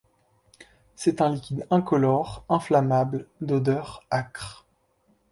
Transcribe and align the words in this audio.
C'est 0.95 1.21
un 1.21 1.29
liquide 1.31 1.67
incolore, 1.69 2.43
inflammable, 2.49 3.27
d'odeur 3.39 4.03
âcre. 4.11 4.65